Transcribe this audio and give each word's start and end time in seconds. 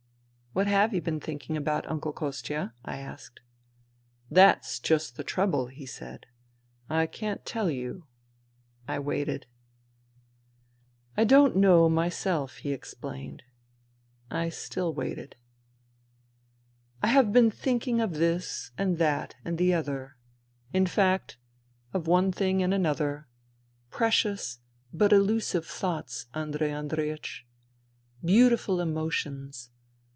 "What 0.61 0.67
have 0.67 0.93
you 0.93 0.99
been 1.01 1.21
thinking 1.21 1.55
about, 1.55 1.89
Uncle 1.89 2.11
Kostia?" 2.11 2.73
I 2.83 2.97
asked." 2.97 3.39
That's 4.37 4.79
just 4.81 5.15
the 5.15 5.23
trouble," 5.23 5.67
he 5.67 5.85
said,'' 5.85 6.25
I 6.89 7.05
can't 7.07 7.45
tell 7.45 7.69
you." 7.69 8.05
I 8.85 8.99
waited," 8.99 9.45
I 11.17 11.23
don't 11.23 11.55
know 11.55 11.87
myself," 11.87 12.57
he 12.57 12.73
explained. 12.73 13.43
INTERVENING 14.29 14.45
IN 14.47 14.51
SIBERIA 14.51 14.85
155 14.87 15.37
I 15.37 15.37
still 15.37 15.39
waited." 16.03 17.01
I 17.01 17.07
have 17.15 17.31
been 17.31 17.49
thinking 17.49 18.01
of 18.01 18.15
this 18.15 18.71
and 18.77 18.97
that 18.97 19.35
and 19.45 19.57
the 19.57 19.73
other, 19.73 20.17
in 20.73 20.85
fact, 20.85 21.37
of 21.93 22.07
one 22.07 22.33
thing 22.33 22.61
and 22.61 22.73
another— 22.73 23.29
precious 23.89 24.59
but 24.91 25.13
elusive 25.13 25.65
thoughts, 25.65 26.25
Andrei 26.33 26.71
Andreiech. 26.71 27.45
Beautiful 28.21 28.81
emotions. 28.81 29.69